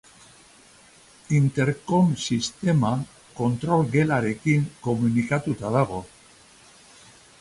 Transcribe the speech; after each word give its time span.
Interkom 1.39 2.15
sistema 2.23 2.91
kontrol-gelarekin 3.41 4.65
komunikatuta 4.89 5.75
dago. 5.77 6.01